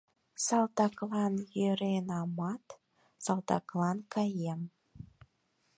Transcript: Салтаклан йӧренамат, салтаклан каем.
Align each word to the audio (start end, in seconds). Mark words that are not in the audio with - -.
Салтаклан 0.45 1.33
йӧренамат, 1.59 2.65
салтаклан 3.23 3.97
каем. 4.13 4.61